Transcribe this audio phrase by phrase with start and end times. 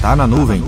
[0.00, 0.62] Tá na nuvem.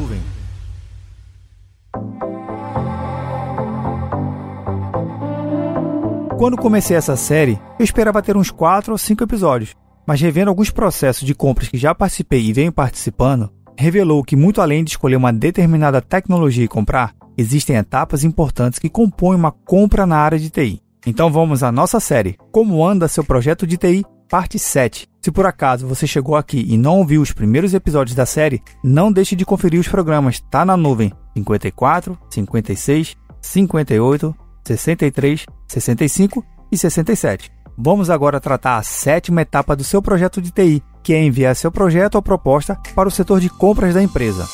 [6.36, 9.74] Quando comecei essa série, eu esperava ter uns 4 ou 5 episódios,
[10.06, 14.60] mas revendo alguns processos de compras que já participei e venho participando, revelou que muito
[14.60, 20.04] além de escolher uma determinada tecnologia e comprar, existem etapas importantes que compõem uma compra
[20.04, 20.82] na área de TI.
[21.06, 25.06] Então vamos à nossa série Como anda seu projeto de TI, parte 7.
[25.20, 29.12] Se por acaso você chegou aqui e não ouviu os primeiros episódios da série, não
[29.12, 34.34] deixe de conferir os programas Tá na nuvem 54, 56, 58,
[34.64, 36.42] 63, 65
[36.72, 37.52] e 67.
[37.76, 41.70] Vamos agora tratar a sétima etapa do seu projeto de TI, que é enviar seu
[41.70, 44.48] projeto ou proposta para o setor de compras da empresa.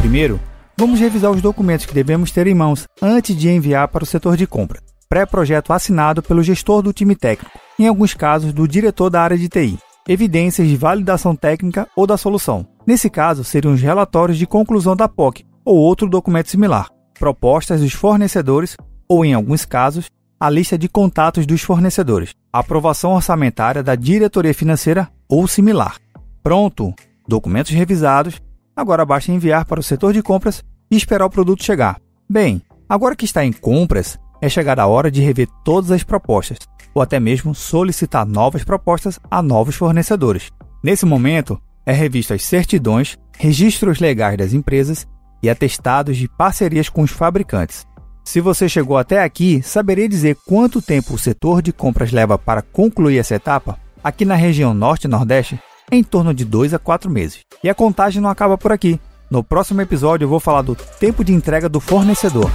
[0.00, 0.40] Primeiro,
[0.76, 4.36] vamos revisar os documentos que devemos ter em mãos antes de enviar para o setor
[4.36, 4.80] de compra.
[5.08, 9.48] Pré-projeto assinado pelo gestor do time técnico, em alguns casos do diretor da área de
[9.48, 9.78] TI.
[10.08, 12.66] Evidências de validação técnica ou da solução.
[12.86, 16.90] Nesse caso, seriam os relatórios de conclusão da POC ou outro documento similar.
[17.18, 18.76] Propostas dos fornecedores
[19.08, 22.34] ou, em alguns casos, a lista de contatos dos fornecedores.
[22.52, 25.96] Aprovação orçamentária da diretoria financeira ou similar.
[26.42, 26.92] Pronto!
[27.26, 28.42] Documentos revisados
[28.76, 32.00] Agora basta enviar para o setor de compras e esperar o produto chegar.
[32.28, 36.58] Bem, agora que está em compras, é chegada a hora de rever todas as propostas,
[36.92, 40.50] ou até mesmo solicitar novas propostas a novos fornecedores.
[40.82, 45.06] Nesse momento, é revisto as certidões, registros legais das empresas
[45.42, 47.86] e atestados de parcerias com os fabricantes.
[48.24, 52.62] Se você chegou até aqui, saberia dizer quanto tempo o setor de compras leva para
[52.62, 53.78] concluir essa etapa?
[54.02, 55.60] Aqui na região Norte e Nordeste,
[55.92, 57.40] em torno de 2 a 4 meses.
[57.64, 59.00] E a contagem não acaba por aqui.
[59.30, 62.50] No próximo episódio eu vou falar do tempo de entrega do fornecedor.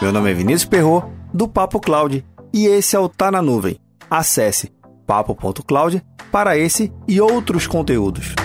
[0.00, 3.80] Meu nome é Vinícius Perro do Papo Cloud, e esse é o Tá na Nuvem.
[4.08, 4.72] Acesse
[5.04, 8.36] papo.cloud para esse e outros conteúdos.